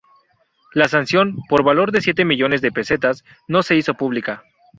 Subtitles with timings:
[0.73, 4.41] La sanción, por valor de siete millones de pesetas, no se hizo pública.